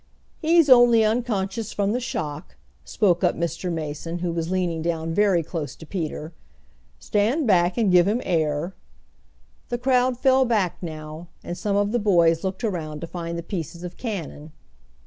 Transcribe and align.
"He's 0.41 0.67
only 0.67 1.05
unconscious 1.05 1.73
from 1.73 1.91
the 1.91 1.99
shock," 1.99 2.55
spoke 2.83 3.23
up 3.23 3.35
Mr. 3.35 3.71
Mason, 3.71 4.17
who 4.17 4.31
was 4.31 4.49
leaning 4.49 4.81
down 4.81 5.13
very 5.13 5.43
close 5.43 5.75
to 5.75 5.85
Peter. 5.85 6.33
"Stand 6.97 7.45
back, 7.45 7.77
and 7.77 7.91
give 7.91 8.07
him 8.07 8.19
air." 8.25 8.73
The 9.69 9.77
crowd 9.77 10.17
fell 10.17 10.43
back 10.43 10.81
now, 10.81 11.27
and 11.43 11.55
some 11.55 11.75
of 11.75 11.91
the 11.91 11.99
boys 11.99 12.43
looked 12.43 12.63
around 12.63 13.01
to 13.01 13.05
find 13.05 13.37
the 13.37 13.43
pieces 13.43 13.83
of 13.83 13.95
cannon. 13.95 14.51